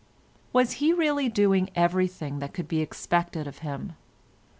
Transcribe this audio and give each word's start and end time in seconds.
Was 0.51 0.71
he 0.77 0.93
really 0.93 1.29
doing 1.29 1.69
everything 1.75 2.39
that 2.39 2.55
could 2.55 2.67
be 2.67 2.81
expected 2.81 3.45
of 3.45 3.59
him? 3.59 3.93